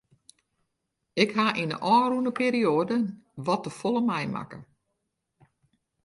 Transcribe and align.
Ik 1.23 1.31
ha 1.37 1.47
yn 1.61 1.71
de 1.73 1.77
ôfrûne 1.95 2.31
perioade 2.41 2.97
wat 3.45 3.61
te 3.63 3.71
folle 3.79 4.01
meimakke. 4.09 4.59